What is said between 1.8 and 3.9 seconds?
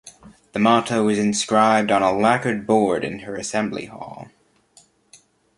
on a lacquered board in her assembly